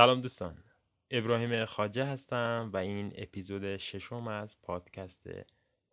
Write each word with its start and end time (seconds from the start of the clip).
سلام 0.00 0.20
دوستان. 0.20 0.64
ابراهیم 1.10 1.64
خاجه 1.64 2.04
هستم 2.04 2.70
و 2.72 2.76
این 2.76 3.12
اپیزود 3.16 3.76
ششم 3.76 4.28
از 4.28 4.60
پادکست 4.62 5.28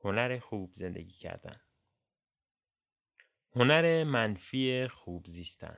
هنر 0.04 0.40
خوب 0.40 0.74
زندگی 0.74 1.12
کردن. 1.12 1.60
هنر 3.56 4.04
منفی 4.04 4.88
خوب 4.88 5.26
زیستن. 5.26 5.78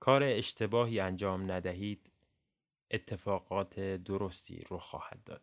کار 0.00 0.22
اشتباهی 0.22 1.00
انجام 1.00 1.52
ندهید 1.52 2.12
اتفاقات 2.90 3.80
درستی 3.80 4.60
رو 4.68 4.78
خواهد 4.78 5.24
داد. 5.24 5.42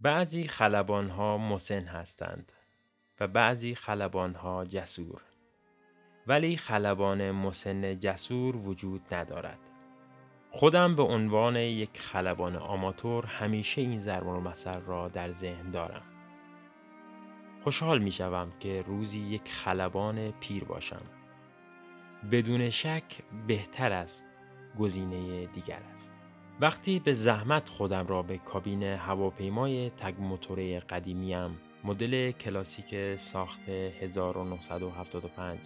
بعضی 0.00 0.48
خلبان 0.48 1.10
ها 1.10 1.38
مسن 1.38 1.84
هستند 1.84 2.52
و 3.20 3.28
بعضی 3.28 3.74
خلبان 3.74 4.34
ها 4.34 4.64
جسور. 4.64 5.31
ولی 6.26 6.56
خلبان 6.56 7.30
مسن 7.30 7.98
جسور 7.98 8.56
وجود 8.56 9.14
ندارد. 9.14 9.58
خودم 10.50 10.96
به 10.96 11.02
عنوان 11.02 11.56
یک 11.56 11.98
خلبان 11.98 12.56
آماتور 12.56 13.26
همیشه 13.26 13.80
این 13.80 13.98
ضرب 13.98 14.28
المثل 14.28 14.80
را 14.80 15.08
در 15.08 15.32
ذهن 15.32 15.70
دارم. 15.70 16.02
خوشحال 17.64 17.98
می 17.98 18.10
شوم 18.10 18.52
که 18.60 18.84
روزی 18.86 19.20
یک 19.20 19.48
خلبان 19.48 20.30
پیر 20.30 20.64
باشم. 20.64 21.02
بدون 22.30 22.70
شک 22.70 23.04
بهتر 23.46 23.92
از 23.92 24.24
گزینه 24.78 25.46
دیگر 25.46 25.82
است. 25.92 26.12
وقتی 26.60 26.98
به 26.98 27.12
زحمت 27.12 27.68
خودم 27.68 28.06
را 28.06 28.22
به 28.22 28.38
کابین 28.38 28.82
هواپیمای 28.82 29.90
تگ 29.90 30.14
موتوره 30.20 30.80
قدیمیم 30.80 31.58
مدل 31.84 32.30
کلاسیک 32.30 33.16
ساخت 33.16 33.68
1975 33.68 35.58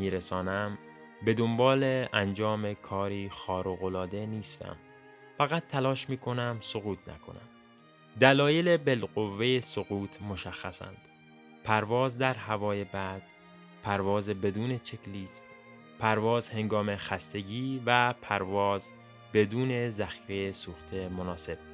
میرسانم 0.00 0.78
به 1.24 1.34
دنبال 1.34 2.06
انجام 2.12 2.74
کاری 2.74 3.28
خارق‌العاده 3.28 4.26
نیستم. 4.26 4.76
فقط 5.38 5.66
تلاش 5.66 6.08
می 6.08 6.16
کنم 6.16 6.56
سقوط 6.60 6.98
نکنم. 7.08 7.48
دلایل 8.20 8.76
بالقوه 8.76 9.60
سقوط 9.60 10.22
مشخصند. 10.22 11.08
پرواز 11.64 12.18
در 12.18 12.34
هوای 12.34 12.84
بعد 12.84 13.22
پرواز 13.82 14.30
بدون 14.30 14.78
چکلیست 14.78 15.54
پرواز 15.98 16.50
هنگام 16.50 16.96
خستگی 16.96 17.82
و 17.86 18.14
پرواز 18.22 18.92
بدون 19.34 19.90
ذخیره 19.90 20.52
سوخته 20.52 21.08
مناسب. 21.08 21.69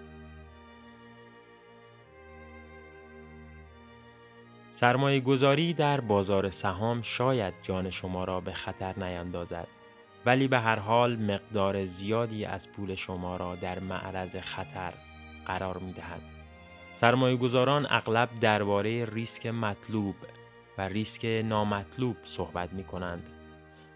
سرمایه 4.77 5.21
گذاری 5.21 5.73
در 5.73 6.01
بازار 6.01 6.51
سهام 6.51 7.03
شاید 7.03 7.55
جان 7.63 7.91
شما 7.91 8.25
را 8.25 8.41
به 8.41 8.53
خطر 8.53 8.99
نیندازد 8.99 9.69
ولی 10.27 10.49
به 10.49 10.59
هر 10.59 10.79
حال 10.79 11.17
مقدار 11.17 11.85
زیادی 11.85 12.45
از 12.45 12.73
پول 12.73 12.95
شما 12.95 13.37
را 13.37 13.57
در 13.57 13.79
معرض 13.79 14.37
خطر 14.37 14.95
قرار 15.47 15.79
می 15.79 15.93
دهد. 15.93 16.23
سرمایه 16.93 17.37
گذاران 17.37 17.87
اغلب 17.91 18.29
درباره 18.35 19.05
ریسک 19.05 19.47
مطلوب 19.47 20.15
و 20.79 20.89
ریسک 20.89 21.25
نامطلوب 21.45 22.17
صحبت 22.23 22.73
می 22.73 22.85
کنند. 22.85 23.31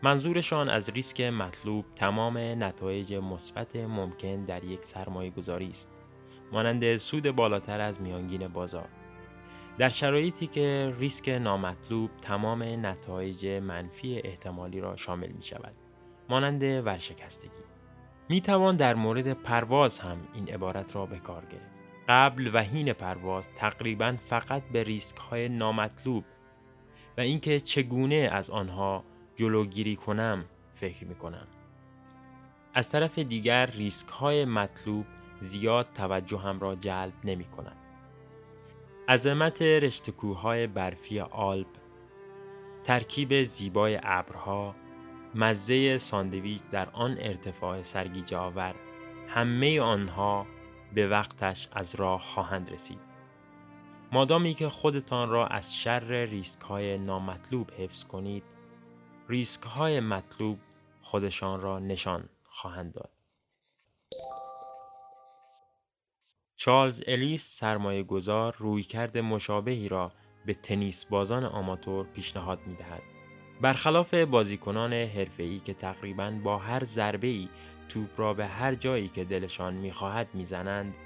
منظورشان 0.03 0.69
از 0.69 0.91
ریسک 0.91 1.21
مطلوب 1.21 1.85
تمام 1.97 2.39
نتایج 2.39 3.15
مثبت 3.15 3.77
ممکن 3.77 4.45
در 4.45 4.65
یک 4.65 4.85
سرمایه 4.85 5.31
گذاری 5.31 5.69
است. 5.69 5.91
مانند 6.53 6.97
سود 6.97 7.31
بالاتر 7.31 7.81
از 7.81 8.01
میانگین 8.01 8.49
بازار. 8.49 8.89
در 9.79 9.89
شرایطی 9.89 10.47
که 10.47 10.95
ریسک 10.99 11.29
نامطلوب 11.29 12.11
تمام 12.23 12.63
نتایج 12.63 13.47
منفی 13.47 14.21
احتمالی 14.25 14.81
را 14.81 14.97
شامل 14.97 15.29
می 15.29 15.43
شود 15.43 15.75
مانند 16.29 16.63
ورشکستگی. 16.63 17.51
می 18.29 18.41
توان 18.41 18.77
در 18.77 18.95
مورد 18.95 19.33
پرواز 19.33 20.01
هم 20.01 20.19
این 20.35 20.49
عبارت 20.49 20.97
را 20.97 21.07
به 21.07 21.19
کار 21.19 21.45
گرفت. 21.45 21.81
قبل 22.09 22.51
و 22.55 22.59
حین 22.59 22.93
پرواز 22.93 23.51
تقریبا 23.55 24.17
فقط 24.25 24.63
به 24.73 24.83
ریسک 24.83 25.17
های 25.17 25.49
نامطلوب 25.49 26.25
و 27.19 27.21
اینکه 27.21 27.61
چگونه 27.61 28.29
از 28.33 28.51
آنها 28.51 29.05
جلوگیری 29.37 29.97
کنم 29.97 30.45
فکر 30.71 31.05
می 31.05 31.15
کنم 31.15 31.47
از 32.75 32.91
طرف 32.91 33.19
دیگر 33.19 33.67
ریسک 33.67 34.09
های 34.09 34.45
مطلوب 34.45 35.07
زیاد 35.39 35.87
توجه 35.95 36.39
هم 36.39 36.61
را 36.61 36.75
جلب 36.75 37.13
نمی 37.25 37.45
کنند 37.45 37.80
عظمت 39.11 39.63
رشتکوهای 39.63 40.67
برفی 40.67 41.21
آلپ 41.21 41.67
ترکیب 42.85 43.43
زیبای 43.43 44.01
ابرها 44.03 44.75
مزه 45.35 45.99
ساندویچ 45.99 46.63
در 46.71 46.91
آن 46.91 47.17
ارتفاع 47.21 47.83
سرگیجه 47.83 48.37
آور 48.37 48.75
همه 49.29 49.81
آنها 49.81 50.47
به 50.95 51.09
وقتش 51.09 51.69
از 51.73 51.95
راه 51.95 52.21
خواهند 52.21 52.71
رسید. 52.71 53.01
مادامی 54.13 54.55
که 54.55 54.69
خودتان 54.69 55.29
را 55.29 55.47
از 55.47 55.77
شر 55.77 56.25
ریسک 56.25 56.61
های 56.61 56.99
نامطلوب 56.99 57.71
حفظ 57.71 58.05
کنید 58.05 58.45
ریسک 59.29 59.63
های 59.63 60.01
مطلوب 60.01 60.59
خودشان 61.03 61.61
را 61.61 61.79
نشان 61.79 62.29
خواهند 62.45 62.93
داد. 62.93 63.20
چارلز 66.61 67.03
الیس 67.07 67.59
سرمایه 67.59 68.03
گذار 68.03 68.55
رویکرد 68.59 69.19
مشابهی 69.19 69.89
را 69.89 70.13
به 70.47 70.55
تنیس 70.55 71.05
بازان 71.05 71.45
آماتور 71.45 72.07
پیشنهاد 72.07 72.61
می 72.67 72.75
دهد. 72.75 73.03
برخلاف 73.61 74.15
بازیکنان 74.15 74.93
حرفه‌ای 74.93 75.59
که 75.59 75.75
تقریبا 75.75 76.31
با 76.45 76.59
هر 76.59 76.85
ضربه‌ای 76.85 77.49
توپ 77.89 78.21
را 78.21 78.35
به 78.35 78.47
هر 78.47 78.75
جایی 78.75 79.09
که 79.09 79.25
دلشان 79.25 79.75
می‌خواهد 79.75 80.29
می‌زنند 80.35 80.97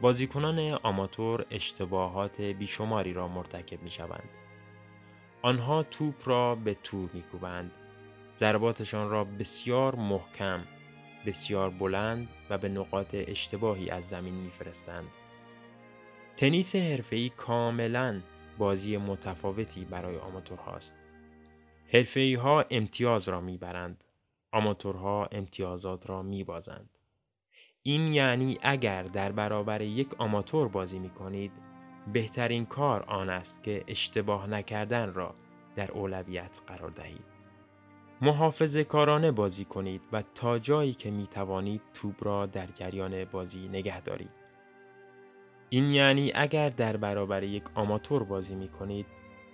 بازیکنان 0.00 0.58
آماتور 0.82 1.46
اشتباهات 1.50 2.40
بیشماری 2.40 3.12
را 3.12 3.28
مرتکب 3.28 3.82
می 3.82 3.90
شوند. 3.90 4.36
آنها 5.42 5.82
توپ 5.82 6.28
را 6.28 6.54
به 6.54 6.76
تور 6.82 7.10
میکوبند 7.12 7.78
ضرباتشان 8.34 9.10
را 9.10 9.24
بسیار 9.24 9.94
محکم 9.94 10.64
بسیار 11.26 11.70
بلند 11.70 12.28
و 12.50 12.58
به 12.58 12.68
نقاط 12.68 13.14
اشتباهی 13.18 13.90
از 13.90 14.08
زمین 14.08 14.34
میفرستند. 14.34 15.16
تنیس 16.36 16.76
حرفه‌ای 16.76 17.28
کاملا 17.28 18.20
بازی 18.58 18.96
متفاوتی 18.96 19.84
برای 19.84 20.16
آماتورهاست. 20.16 20.96
حرفه‌ای 21.92 22.34
ها 22.34 22.64
امتیاز 22.70 23.28
را 23.28 23.40
می‌برند. 23.40 24.04
آماتورها 24.52 25.28
امتیازات 25.32 26.10
را 26.10 26.22
میبازند. 26.22 26.98
این 27.82 28.12
یعنی 28.12 28.58
اگر 28.62 29.02
در 29.02 29.32
برابر 29.32 29.80
یک 29.80 30.14
آماتور 30.18 30.68
بازی 30.68 30.98
می 30.98 31.10
کنید 31.10 31.52
بهترین 32.12 32.66
کار 32.66 33.02
آن 33.02 33.30
است 33.30 33.62
که 33.62 33.84
اشتباه 33.88 34.46
نکردن 34.46 35.14
را 35.14 35.34
در 35.74 35.90
اولویت 35.92 36.60
قرار 36.66 36.90
دهید. 36.90 37.29
محافظ 38.22 38.76
کارانه 38.76 39.30
بازی 39.30 39.64
کنید 39.64 40.02
و 40.12 40.22
تا 40.34 40.58
جایی 40.58 40.94
که 40.94 41.10
می 41.10 41.26
توانید 41.26 41.82
توپ 41.94 42.24
را 42.24 42.46
در 42.46 42.66
جریان 42.66 43.24
بازی 43.24 43.68
نگه 43.68 44.00
دارید. 44.00 44.30
این 45.68 45.90
یعنی 45.90 46.32
اگر 46.34 46.68
در 46.68 46.96
برابر 46.96 47.42
یک 47.42 47.64
آماتور 47.74 48.24
بازی 48.24 48.54
می 48.54 48.68
کنید 48.68 49.06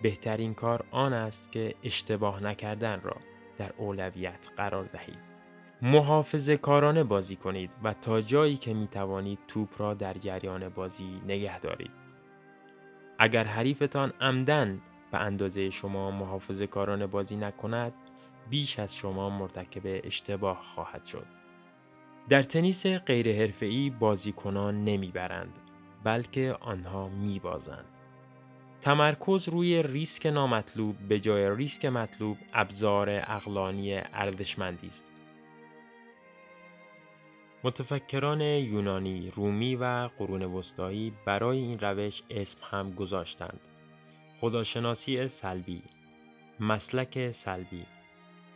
بهترین 0.03 0.55
کار 0.55 0.84
آن 0.91 1.12
است 1.12 1.53
که 1.53 1.75
اشتباه 1.82 2.43
نکردن 2.43 3.00
را 3.00 3.16
در 3.56 3.72
اولویت 3.78 4.50
قرار 4.56 4.84
دهید. 4.84 5.19
محافظ 5.82 6.50
کارانه 6.50 7.05
بازی 7.05 7.37
کنید 7.37 7.76
و 7.84 7.93
تا 7.93 8.21
جایی 8.21 8.56
که 8.56 8.75
می 8.75 8.88
توانید 8.88 9.38
توپ 9.49 9.81
را 9.81 9.94
در 9.94 10.15
جریان 10.15 10.69
بازی 10.69 11.20
نگه 11.26 11.61
دارید. 11.61 11.90
اگر 13.19 13.44
حریفتان 13.44 14.12
عمدن 14.20 14.81
به 15.12 15.19
اندازه 15.19 15.70
شما 15.70 16.11
محافظ 16.11 16.62
کارانه 16.62 17.06
بازی 17.06 17.37
نکند 17.37 17.93
بیش 18.50 18.78
از 18.78 18.96
شما 18.96 19.31
مرتکب 19.31 19.82
اشتباه 19.84 20.62
خواهد 20.62 21.04
شد. 21.04 21.26
در 22.28 22.43
تنیس 22.43 22.87
غیر 22.87 23.38
حرفه‌ای 23.38 23.90
بازیکنان 23.90 24.84
نمی‌برند 24.84 25.58
بلکه 26.04 26.56
آنها 26.60 27.08
میبازند. 27.08 27.98
تمرکز 28.81 29.48
روی 29.48 29.82
ریسک 29.82 30.26
نامطلوب 30.26 30.96
به 30.98 31.20
جای 31.20 31.56
ریسک 31.56 31.84
مطلوب 31.84 32.38
ابزار 32.52 33.10
اقلانی 33.10 33.94
ارزشمندی 33.94 34.87
است. 34.87 35.06
متفکران 37.64 38.40
یونانی، 38.40 39.31
رومی 39.31 39.76
و 39.76 40.10
قرون 40.19 40.42
وسطایی 40.42 41.12
برای 41.25 41.58
این 41.58 41.78
روش 41.78 42.22
اسم 42.31 42.58
هم 42.70 42.90
گذاشتند. 42.90 43.60
خداشناسی 44.40 45.28
سلبی، 45.28 45.82
مسلک 46.60 47.31
سلبی، 47.31 47.87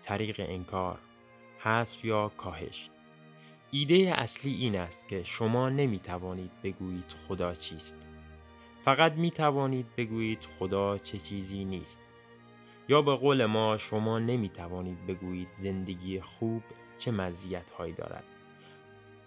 طریق 0.02 0.46
انکار، 0.48 0.98
حذف 1.58 2.04
یا 2.04 2.28
کاهش. 2.28 2.90
ایده 3.70 4.12
اصلی 4.14 4.54
این 4.54 4.76
است 4.76 5.08
که 5.08 5.22
شما 5.24 5.68
نمی 5.68 5.98
توانید 5.98 6.62
بگویید 6.62 7.16
خدا 7.28 7.54
چیست. 7.54 8.08
فقط 8.82 9.12
می 9.12 9.30
توانید 9.30 9.86
بگویید 9.96 10.48
خدا 10.58 10.98
چه 10.98 11.18
چیزی 11.18 11.64
نیست. 11.64 12.00
یا 12.88 13.02
به 13.02 13.16
قول 13.16 13.46
ما 13.46 13.76
شما 13.76 14.18
نمی 14.18 14.48
توانید 14.48 15.06
بگویید 15.06 15.48
زندگی 15.54 16.20
خوب 16.20 16.62
چه 16.98 17.10
مزیت 17.10 17.70
هایی 17.70 17.92
دارد 17.92 18.24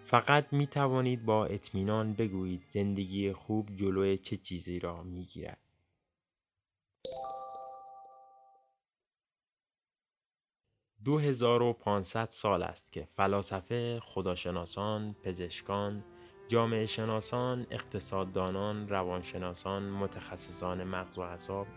فقط 0.03 0.53
می 0.53 0.67
توانید 0.67 1.25
با 1.25 1.45
اطمینان 1.45 2.13
بگویید 2.13 2.65
زندگی 2.67 3.33
خوب 3.33 3.75
جلوی 3.75 4.17
چه 4.17 4.37
چیزی 4.37 4.79
را 4.79 5.03
می 5.03 5.23
گیرد. 5.23 5.62
دو 11.05 11.19
هزار 11.19 11.61
و 11.61 11.73
پانصد 11.73 12.27
سال 12.29 12.63
است 12.63 12.91
که 12.91 13.07
فلاسفه، 13.13 13.99
خداشناسان، 14.03 15.15
پزشکان، 15.23 16.03
جامعه 16.47 16.85
شناسان، 16.85 17.67
اقتصاددانان، 17.71 18.87
روانشناسان، 18.87 19.89
متخصصان 19.89 20.83
مغز 20.83 21.17
و 21.17 21.21
اعصاب 21.21 21.67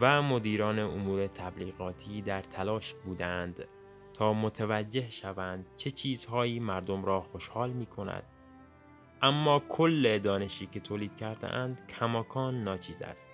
و 0.00 0.22
مدیران 0.22 0.78
امور 0.78 1.26
تبلیغاتی 1.26 2.22
در 2.22 2.42
تلاش 2.42 2.94
بودند 2.94 3.64
تا 4.12 4.32
متوجه 4.32 5.10
شوند 5.10 5.66
چه 5.76 5.90
چیزهایی 5.90 6.60
مردم 6.60 7.04
را 7.04 7.20
خوشحال 7.20 7.70
می 7.70 7.86
کند. 7.86 8.22
اما 9.22 9.62
کل 9.68 10.18
دانشی 10.18 10.66
که 10.66 10.80
تولید 10.80 11.16
کرده 11.16 11.54
اند 11.54 11.86
کماکان 11.86 12.64
ناچیز 12.64 13.02
است. 13.02 13.30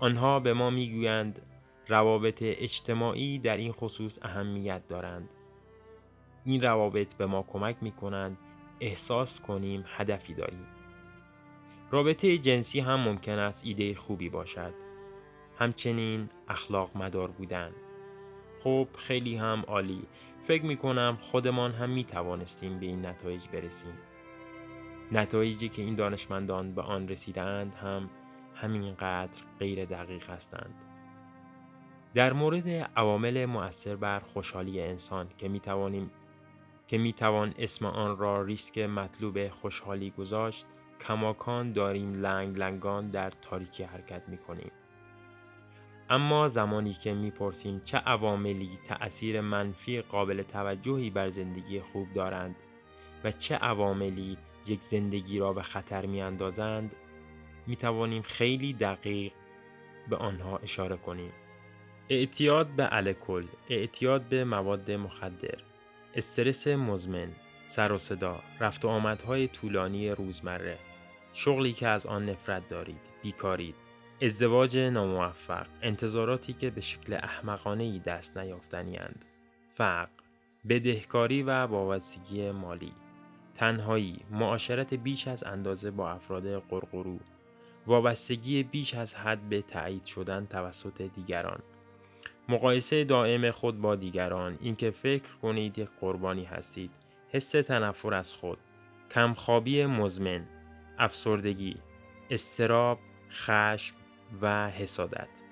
آنها 0.00 0.40
به 0.40 0.52
ما 0.52 0.70
می‌گویند 0.70 1.42
روابط 1.88 2.38
اجتماعی 2.42 3.38
در 3.38 3.56
این 3.56 3.72
خصوص 3.72 4.18
اهمیت 4.22 4.86
دارند. 4.88 5.34
این 6.44 6.62
روابط 6.62 7.14
به 7.14 7.26
ما 7.26 7.42
کمک 7.42 7.76
می 7.80 7.92
کنند 7.92 8.38
احساس 8.80 9.40
کنیم 9.40 9.84
هدفی 9.86 10.34
داریم. 10.34 10.66
رابطه 11.90 12.38
جنسی 12.38 12.80
هم 12.80 13.00
ممکن 13.00 13.38
است 13.38 13.66
ایده 13.66 13.94
خوبی 13.94 14.28
باشد. 14.28 14.74
همچنین 15.58 16.28
اخلاق 16.48 16.96
مدار 16.96 17.30
بودن. 17.30 17.72
خب 18.62 18.88
خیلی 18.98 19.36
هم 19.36 19.64
عالی. 19.66 20.02
فکر 20.42 20.64
می 20.64 20.76
کنم 20.76 21.18
خودمان 21.20 21.72
هم 21.72 21.90
می 21.90 22.04
توانستیم 22.04 22.78
به 22.78 22.86
این 22.86 23.06
نتایج 23.06 23.48
برسیم. 23.48 23.94
نتایجی 25.12 25.68
که 25.68 25.82
این 25.82 25.94
دانشمندان 25.94 26.74
به 26.74 26.82
آن 26.82 27.08
رسیدند 27.08 27.74
هم 27.74 28.10
همینقدر 28.54 29.42
غیر 29.58 29.84
دقیق 29.84 30.30
هستند. 30.30 30.93
در 32.14 32.32
مورد 32.32 32.68
عوامل 32.96 33.46
مؤثر 33.46 33.96
بر 33.96 34.20
خوشحالی 34.20 34.80
انسان 34.80 35.28
که 35.38 35.48
می 35.48 35.60
توانیم 35.60 36.10
که 36.86 36.98
می 36.98 37.12
توان 37.12 37.54
اسم 37.58 37.86
آن 37.86 38.16
را 38.18 38.42
ریسک 38.42 38.78
مطلوب 38.78 39.48
خوشحالی 39.48 40.10
گذاشت 40.10 40.66
کماکان 41.00 41.72
داریم 41.72 42.12
لنگ 42.12 42.58
لنگان 42.58 43.10
در 43.10 43.30
تاریکی 43.30 43.82
حرکت 43.82 44.28
می 44.28 44.36
کنیم. 44.36 44.70
اما 46.10 46.48
زمانی 46.48 46.92
که 46.92 47.14
می‌پرسیم 47.14 47.80
چه 47.80 47.98
عواملی 47.98 48.78
تأثیر 48.84 49.40
منفی 49.40 50.00
قابل 50.00 50.42
توجهی 50.42 51.10
بر 51.10 51.28
زندگی 51.28 51.80
خوب 51.80 52.12
دارند 52.12 52.56
و 53.24 53.30
چه 53.30 53.56
عواملی 53.56 54.38
یک 54.66 54.82
زندگی 54.82 55.38
را 55.38 55.52
به 55.52 55.62
خطر 55.62 56.06
می 56.06 56.22
اندازند 56.22 56.94
می 57.66 57.76
توانیم 57.76 58.22
خیلی 58.22 58.72
دقیق 58.72 59.32
به 60.10 60.16
آنها 60.16 60.56
اشاره 60.56 60.96
کنیم. 60.96 61.32
اعتیاد 62.08 62.66
به 62.66 62.88
الکل، 62.92 63.44
اعتیاد 63.68 64.22
به 64.22 64.44
مواد 64.44 64.90
مخدر، 64.90 65.58
استرس 66.14 66.66
مزمن، 66.66 67.28
سر 67.64 67.92
و 67.92 67.98
صدا، 67.98 68.40
رفت 68.60 68.84
و 68.84 68.88
آمدهای 68.88 69.48
طولانی 69.48 70.10
روزمره، 70.10 70.78
شغلی 71.32 71.72
که 71.72 71.88
از 71.88 72.06
آن 72.06 72.24
نفرت 72.24 72.68
دارید، 72.68 73.10
بیکاری، 73.22 73.74
ازدواج 74.22 74.78
ناموفق، 74.78 75.66
انتظاراتی 75.82 76.52
که 76.52 76.70
به 76.70 76.80
شکل 76.80 77.14
احمقانه 77.14 77.84
ای 77.84 77.98
دست 77.98 78.38
نیافتنی 78.38 78.98
اند، 78.98 79.24
فقر، 79.74 80.08
بدهکاری 80.68 81.42
و 81.42 81.50
وابستگی 81.50 82.50
مالی، 82.50 82.92
تنهایی، 83.54 84.20
معاشرت 84.30 84.94
بیش 84.94 85.28
از 85.28 85.44
اندازه 85.44 85.90
با 85.90 86.10
افراد 86.10 86.58
قرقرو، 86.58 87.18
وابستگی 87.86 88.62
بیش 88.62 88.94
از 88.94 89.14
حد 89.14 89.48
به 89.48 89.62
تایید 89.62 90.04
شدن 90.04 90.46
توسط 90.46 91.02
دیگران، 91.02 91.62
مقایسه 92.48 93.04
دائم 93.04 93.50
خود 93.50 93.80
با 93.80 93.96
دیگران، 93.96 94.58
اینکه 94.60 94.90
فکر 94.90 95.36
کنید 95.42 95.78
یک 95.78 95.88
قربانی 96.00 96.44
هستید، 96.44 96.90
حس 97.28 97.50
تنفر 97.50 98.14
از 98.14 98.34
خود، 98.34 98.58
کمخوابی 99.10 99.86
مزمن، 99.86 100.46
افسردگی، 100.98 101.76
استراب، 102.30 102.98
خشم 103.30 103.96
و 104.42 104.70
حسادت. 104.70 105.42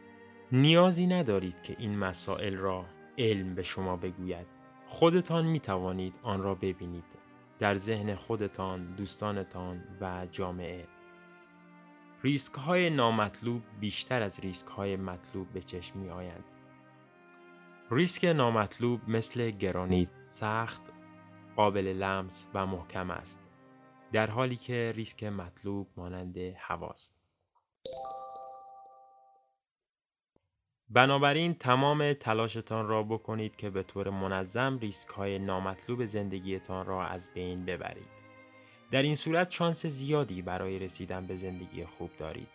نیازی 0.52 1.06
ندارید 1.06 1.62
که 1.62 1.76
این 1.78 1.98
مسائل 1.98 2.56
را 2.56 2.84
علم 3.18 3.54
به 3.54 3.62
شما 3.62 3.96
بگوید. 3.96 4.46
خودتان 4.86 5.46
می 5.46 5.60
توانید 5.60 6.18
آن 6.22 6.42
را 6.42 6.54
ببینید 6.54 7.18
در 7.58 7.74
ذهن 7.74 8.14
خودتان، 8.14 8.94
دوستانتان 8.94 9.84
و 10.00 10.26
جامعه. 10.30 10.86
ریسک 12.22 12.54
های 12.54 12.90
نامطلوب 12.90 13.62
بیشتر 13.80 14.22
از 14.22 14.40
ریسک 14.40 14.66
های 14.66 14.96
مطلوب 14.96 15.52
به 15.52 15.60
چشم 15.60 15.98
می 15.98 16.10
آیند. 16.10 16.44
ریسک 17.94 18.24
نامطلوب 18.24 19.00
مثل 19.08 19.50
گرانیت 19.50 20.08
سخت، 20.22 20.82
قابل 21.56 21.86
لمس 21.86 22.48
و 22.54 22.66
محکم 22.66 23.10
است. 23.10 23.40
در 24.12 24.30
حالی 24.30 24.56
که 24.56 24.92
ریسک 24.96 25.24
مطلوب 25.24 25.88
مانند 25.96 26.36
هواست. 26.38 27.16
بنابراین 30.90 31.54
تمام 31.54 32.12
تلاشتان 32.12 32.88
را 32.88 33.02
بکنید 33.02 33.56
که 33.56 33.70
به 33.70 33.82
طور 33.82 34.10
منظم 34.10 34.78
ریسک 34.78 35.08
های 35.08 35.38
نامطلوب 35.38 36.04
زندگیتان 36.04 36.86
را 36.86 37.06
از 37.06 37.30
بین 37.34 37.64
ببرید. 37.64 38.22
در 38.90 39.02
این 39.02 39.14
صورت 39.14 39.50
شانس 39.50 39.86
زیادی 39.86 40.42
برای 40.42 40.78
رسیدن 40.78 41.26
به 41.26 41.36
زندگی 41.36 41.84
خوب 41.84 42.10
دارید. 42.16 42.48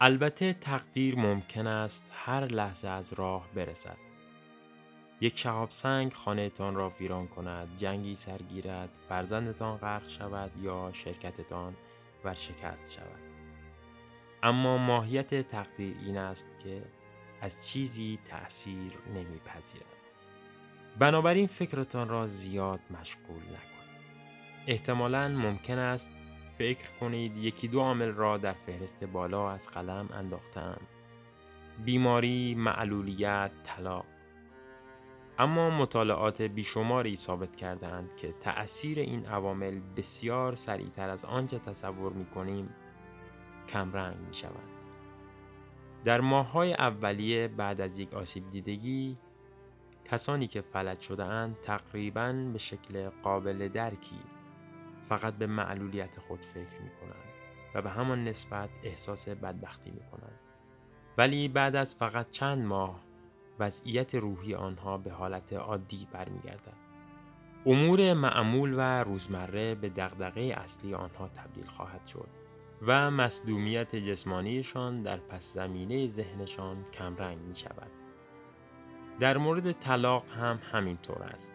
البته 0.00 0.52
تقدیر 0.52 1.16
ممکن 1.16 1.66
است 1.66 2.12
هر 2.14 2.44
لحظه 2.44 2.88
از 2.88 3.12
راه 3.12 3.48
برسد. 3.54 4.05
یک 5.20 5.38
شهاب 5.38 5.70
سنگ 5.70 6.12
خانهتان 6.12 6.74
را 6.74 6.90
ویران 6.90 7.28
کند، 7.28 7.76
جنگی 7.76 8.14
سرگیرد، 8.14 8.98
فرزندتان 9.08 9.76
غرق 9.76 10.08
شود 10.08 10.50
یا 10.62 10.90
شرکتتان 10.92 11.76
ورشکست 12.24 12.94
شود. 12.94 13.20
اما 14.42 14.78
ماهیت 14.78 15.48
تقدیر 15.48 15.96
این 16.06 16.18
است 16.18 16.58
که 16.58 16.82
از 17.40 17.68
چیزی 17.68 18.18
تأثیر 18.24 18.92
نمیپذیرد. 19.14 19.96
بنابراین 20.98 21.46
فکرتان 21.46 22.08
را 22.08 22.26
زیاد 22.26 22.80
مشغول 22.90 23.42
نکنید. 23.42 23.66
احتمالا 24.66 25.28
ممکن 25.28 25.78
است 25.78 26.12
فکر 26.58 26.90
کنید 27.00 27.36
یکی 27.36 27.68
دو 27.68 27.80
عامل 27.80 28.08
را 28.08 28.38
در 28.38 28.52
فهرست 28.52 29.04
بالا 29.04 29.50
از 29.50 29.70
قلم 29.70 30.08
انداختم. 30.12 30.80
بیماری، 31.84 32.54
معلولیت، 32.54 33.50
طلاق. 33.62 34.04
اما 35.38 35.70
مطالعات 35.70 36.42
بیشماری 36.42 37.16
ثابت 37.16 37.56
کردند 37.56 38.16
که 38.16 38.32
تأثیر 38.32 38.98
این 38.98 39.26
عوامل 39.26 39.80
بسیار 39.96 40.54
سریعتر 40.54 41.10
از 41.10 41.24
آنچه 41.24 41.58
تصور 41.58 42.12
می 42.12 42.26
کنیم 42.26 42.74
کمرنگ 43.68 44.16
می 44.16 44.34
شود. 44.34 44.76
در 46.04 46.20
ماههای 46.20 46.72
اولیه 46.72 47.48
بعد 47.48 47.80
از 47.80 47.98
یک 47.98 48.14
آسیب 48.14 48.50
دیدگی 48.50 49.18
کسانی 50.04 50.46
که 50.46 50.60
فلج 50.60 51.00
شده 51.00 51.24
اند 51.24 51.60
تقریبا 51.60 52.32
به 52.52 52.58
شکل 52.58 53.08
قابل 53.08 53.68
درکی 53.68 54.20
فقط 55.08 55.34
به 55.34 55.46
معلولیت 55.46 56.18
خود 56.20 56.44
فکر 56.44 56.80
می 56.82 56.90
کنند 57.00 57.32
و 57.74 57.82
به 57.82 57.90
همان 57.90 58.24
نسبت 58.24 58.70
احساس 58.82 59.28
بدبختی 59.28 59.90
می 59.90 60.00
کنند. 60.10 60.40
ولی 61.18 61.48
بعد 61.48 61.76
از 61.76 61.94
فقط 61.94 62.30
چند 62.30 62.64
ماه 62.66 63.05
وضعیت 63.58 64.14
روحی 64.14 64.54
آنها 64.54 64.98
به 64.98 65.10
حالت 65.10 65.52
عادی 65.52 66.08
برمیگردد. 66.12 66.76
امور 67.66 68.14
معمول 68.14 68.74
و 68.74 69.04
روزمره 69.04 69.74
به 69.74 69.88
دغدغه 69.88 70.40
اصلی 70.56 70.94
آنها 70.94 71.28
تبدیل 71.28 71.66
خواهد 71.66 72.06
شد. 72.06 72.28
و 72.82 73.10
مصدومیت 73.10 73.96
جسمانیشان 73.96 75.02
در 75.02 75.16
پس 75.16 75.54
زمینه 75.54 76.06
ذهنشان 76.06 76.84
کمرنگ 76.92 77.38
می 77.38 77.54
شود. 77.54 77.90
در 79.20 79.36
مورد 79.36 79.72
طلاق 79.72 80.30
هم 80.30 80.60
همینطور 80.72 81.22
است. 81.22 81.54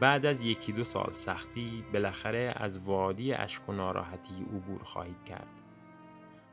بعد 0.00 0.26
از 0.26 0.44
یکی 0.44 0.72
دو 0.72 0.84
سال 0.84 1.12
سختی 1.12 1.84
بالاخره 1.92 2.54
از 2.56 2.78
وادی 2.78 3.32
اشک 3.32 3.68
و 3.68 3.72
ناراحتی 3.72 4.34
عبور 4.42 4.82
خواهید 4.82 5.24
کرد. 5.24 5.62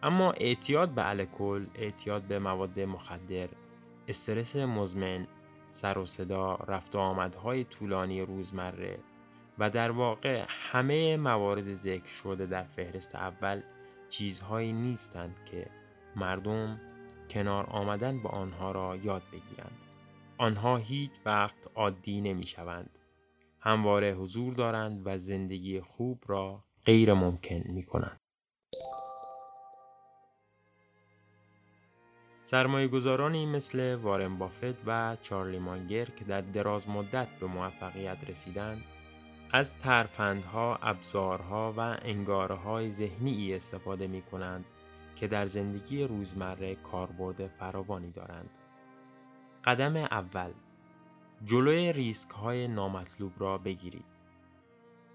اما 0.03 0.31
اعتیاد 0.31 0.89
به 0.89 1.09
الکل، 1.09 1.65
اعتیاد 1.75 2.23
به 2.23 2.39
مواد 2.39 2.79
مخدر، 2.79 3.49
استرس 4.07 4.55
مزمن، 4.55 5.27
سر 5.69 5.97
و 5.97 6.05
صدا، 6.05 6.55
رفت 6.55 6.95
و 6.95 6.99
آمدهای 6.99 7.63
طولانی 7.63 8.21
روزمره 8.21 8.99
و 9.59 9.69
در 9.69 9.91
واقع 9.91 10.45
همه 10.47 11.17
موارد 11.17 11.73
ذکر 11.73 12.09
شده 12.09 12.45
در 12.45 12.63
فهرست 12.63 13.15
اول 13.15 13.61
چیزهایی 14.09 14.73
نیستند 14.73 15.35
که 15.45 15.67
مردم 16.15 16.79
کنار 17.29 17.65
آمدن 17.65 18.21
با 18.21 18.29
آنها 18.29 18.71
را 18.71 18.95
یاد 18.95 19.23
بگیرند. 19.31 19.85
آنها 20.37 20.77
هیچ 20.77 21.11
وقت 21.25 21.67
عادی 21.75 22.21
نمی 22.21 22.47
شوند. 22.47 22.99
همواره 23.59 24.13
حضور 24.13 24.53
دارند 24.53 25.01
و 25.05 25.17
زندگی 25.17 25.79
خوب 25.79 26.23
را 26.27 26.63
غیر 26.85 27.13
ممکن 27.13 27.63
می 27.65 27.83
کنند. 27.83 28.22
سرمایه 32.45 32.87
گذارانی 32.87 33.45
مثل 33.45 33.95
وارن 33.95 34.37
بافت 34.37 34.87
و 34.87 35.17
چارلی 35.21 35.59
مانگر 35.59 36.05
که 36.05 36.25
در 36.25 36.41
دراز 36.41 36.89
مدت 36.89 37.27
به 37.39 37.47
موفقیت 37.47 38.29
رسیدند 38.29 38.83
از 39.51 39.77
ترفندها، 39.77 40.75
ابزارها 40.75 41.73
و 41.77 41.79
انگارهای 42.01 42.91
ذهنی 42.91 43.53
استفاده 43.53 44.07
می 44.07 44.21
کنند 44.21 44.65
که 45.15 45.27
در 45.27 45.45
زندگی 45.45 46.03
روزمره 46.03 46.75
کاربرد 46.75 47.47
فراوانی 47.47 48.11
دارند. 48.11 48.57
قدم 49.65 49.95
اول 49.95 50.51
جلوی 51.43 51.93
ریسک 51.93 52.29
های 52.29 52.67
نامطلوب 52.67 53.31
را 53.37 53.57
بگیرید. 53.57 54.05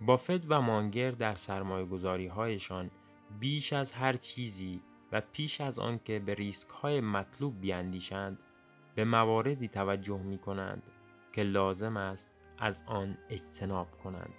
بافت 0.01 0.51
و 0.51 0.61
مانگر 0.61 1.11
در 1.11 1.35
سرمایه 1.35 2.33
هایشان 2.33 2.91
بیش 3.41 3.73
از 3.73 3.93
هر 3.93 4.13
چیزی 4.13 4.81
و 5.13 5.21
پیش 5.33 5.61
از 5.61 5.79
آن 5.79 6.01
که 6.05 6.19
به 6.19 6.35
ریسک 6.35 6.69
های 6.69 7.01
مطلوب 7.01 7.61
بیاندیشند 7.61 8.43
به 8.95 9.05
مواردی 9.05 9.69
توجه 9.69 10.19
می 10.19 10.39
کنند 10.39 10.91
که 11.33 11.43
لازم 11.43 11.97
است 11.97 12.35
از 12.59 12.83
آن 12.87 13.19
اجتناب 13.29 13.91
کنند. 14.05 14.35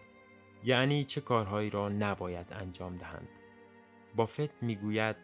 یعنی 0.64 1.04
چه 1.04 1.22
کارهایی 1.22 1.70
را 1.70 1.90
نباید 1.90 2.54
انجام 2.54 2.98
دهند. 2.98 3.30
بافت 4.16 4.64
می‌گوید 4.64 5.16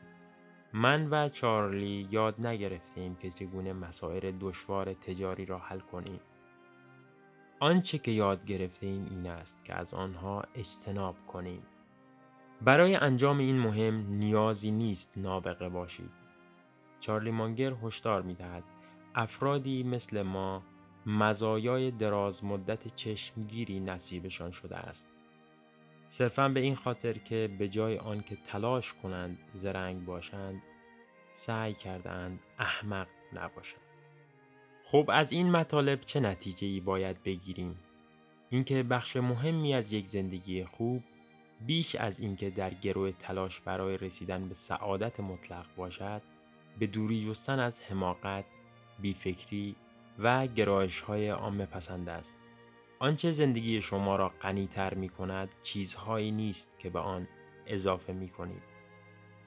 من 0.73 1.09
و 1.09 1.29
چارلی 1.29 2.07
یاد 2.11 2.47
نگرفتیم 2.47 3.15
که 3.15 3.29
چگونه 3.29 3.73
مسائل 3.73 4.31
دشوار 4.39 4.93
تجاری 4.93 5.45
را 5.45 5.59
حل 5.59 5.79
کنیم. 5.79 6.19
آنچه 7.59 7.97
که 7.97 8.11
یاد 8.11 8.45
گرفته 8.45 8.87
ایم 8.87 9.05
این 9.05 9.27
است 9.27 9.63
که 9.63 9.75
از 9.75 9.93
آنها 9.93 10.43
اجتناب 10.55 11.15
کنیم. 11.27 11.63
برای 12.65 12.95
انجام 12.95 13.37
این 13.37 13.59
مهم 13.59 14.07
نیازی 14.09 14.71
نیست 14.71 15.13
نابغه 15.17 15.69
باشید. 15.69 16.11
چارلی 16.99 17.31
مانگر 17.31 17.73
هشدار 17.83 18.21
می 18.21 18.33
دهد 18.33 18.63
افرادی 19.15 19.83
مثل 19.83 20.21
ما 20.21 20.63
مزایای 21.05 21.91
دراز 21.91 22.43
مدت 22.43 22.95
چشمگیری 22.95 23.79
نصیبشان 23.79 24.51
شده 24.51 24.77
است. 24.77 25.09
صرفا 26.07 26.49
به 26.49 26.59
این 26.59 26.75
خاطر 26.75 27.13
که 27.13 27.55
به 27.59 27.69
جای 27.69 27.97
آنکه 27.97 28.35
تلاش 28.35 28.93
کنند 28.93 29.37
زرنگ 29.53 30.05
باشند 30.05 30.61
سعی 31.31 31.73
کردند 31.73 32.43
احمق 32.59 33.07
نباشند. 33.33 33.81
خب 34.83 35.09
از 35.13 35.31
این 35.31 35.51
مطالب 35.51 35.99
چه 35.99 36.19
نتیجه 36.19 36.67
ای 36.67 36.79
باید 36.79 37.23
بگیریم؟ 37.23 37.79
اینکه 38.49 38.83
بخش 38.83 39.17
مهمی 39.17 39.73
از 39.73 39.93
یک 39.93 40.07
زندگی 40.07 40.65
خوب 40.65 41.03
بیش 41.65 41.95
از 41.95 42.19
اینکه 42.19 42.49
در 42.49 42.73
گروه 42.73 43.11
تلاش 43.11 43.59
برای 43.59 43.97
رسیدن 43.97 44.47
به 44.47 44.53
سعادت 44.53 45.19
مطلق 45.19 45.65
باشد 45.75 46.21
به 46.79 46.87
دوری 46.87 47.29
جستن 47.29 47.59
از 47.59 47.81
حماقت، 47.81 48.45
بیفکری 48.99 49.75
و 50.19 50.47
گرایش 50.47 51.01
های 51.01 51.29
عامه 51.29 51.65
پسند 51.65 52.09
است. 52.09 52.41
آنچه 52.99 53.31
زندگی 53.31 53.81
شما 53.81 54.15
را 54.15 54.29
غنیتر 54.29 54.93
می 54.93 55.09
کند 55.09 55.49
چیزهایی 55.61 56.31
نیست 56.31 56.79
که 56.79 56.89
به 56.89 56.99
آن 56.99 57.27
اضافه 57.67 58.13
می 58.13 58.29
کنید 58.29 58.61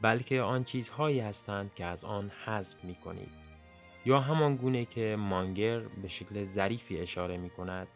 بلکه 0.03 0.41
آن 0.41 0.65
چیزهایی 0.65 1.21
هستند 1.21 1.75
که 1.75 1.85
از 1.85 2.05
آن 2.05 2.31
حذف 2.45 2.85
می 2.85 2.95
کنید 2.95 3.33
یا 4.05 4.21
همان 4.21 4.57
گونه 4.57 4.85
که 4.85 5.17
مانگر 5.19 5.81
به 5.81 6.09
شکل 6.09 6.45
ظریفی 6.45 6.99
اشاره 6.99 7.37
می 7.37 7.51
کند 7.51 7.89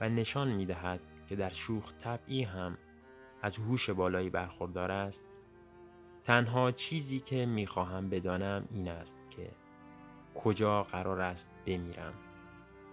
و 0.00 0.08
نشان 0.08 0.48
می 0.52 0.66
دهد 0.66 1.00
که 1.28 1.36
در 1.36 1.50
شوخ 1.50 1.92
طبعی 1.94 2.42
هم 2.42 2.78
از 3.44 3.58
هوش 3.58 3.90
بالایی 3.90 4.30
برخوردار 4.30 4.90
است 4.90 5.26
تنها 6.22 6.70
چیزی 6.70 7.20
که 7.20 7.46
می 7.46 7.66
خواهم 7.66 8.08
بدانم 8.08 8.68
این 8.70 8.88
است 8.88 9.18
که 9.30 9.50
کجا 10.34 10.82
قرار 10.82 11.20
است 11.20 11.50
بمیرم. 11.66 12.14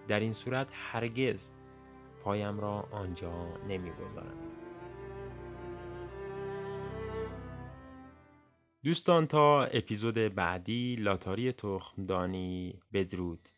در 0.08 0.20
این 0.20 0.34
صورت 0.34 0.72
هرگز 0.74 1.52
پایم 2.22 2.60
را 2.60 2.88
آنجا 2.92 3.58
نمی‌گذارم. 3.68 4.38
دوستان 8.84 9.28
تا 9.28 9.64
اپیزود 9.64 10.16
بعدی 10.16 10.96
لاتاری 10.96 11.52
تخمدانی 11.52 12.80
بدرود. 12.94 13.50